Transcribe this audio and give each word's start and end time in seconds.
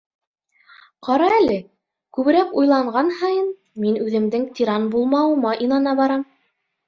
Ҡара 1.07 1.27
әле, 1.35 1.57
күберәк 2.17 2.55
уйланған 2.61 3.11
һайын, 3.19 3.51
мин 3.83 4.01
үҙемдең 4.07 4.49
тиран 4.61 4.87
булмауыма 4.95 5.55
инана 5.67 5.97
барам. 6.01 6.25